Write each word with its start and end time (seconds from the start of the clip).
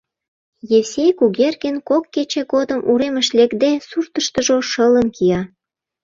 Евсей 0.77 1.11
Кугергин, 1.19 1.75
кок 1.89 2.03
кече 2.13 2.41
годым 2.53 2.81
уремыш 2.91 3.27
лекде, 3.37 3.71
суртыштыжо 3.89 4.57
шылын 4.71 5.07
кия. 5.15 5.41